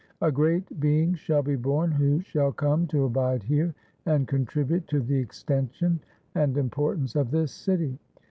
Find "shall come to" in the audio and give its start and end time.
2.21-3.03